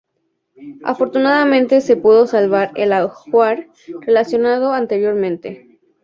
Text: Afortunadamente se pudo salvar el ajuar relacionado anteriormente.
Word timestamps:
Afortunadamente 0.83 1.79
se 1.79 1.95
pudo 1.95 2.25
salvar 2.25 2.71
el 2.73 2.91
ajuar 2.91 3.67
relacionado 3.99 4.73
anteriormente. 4.73 5.79